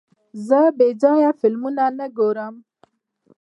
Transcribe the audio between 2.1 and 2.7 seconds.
ګورم.